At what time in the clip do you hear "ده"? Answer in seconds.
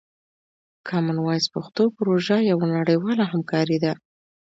3.83-3.93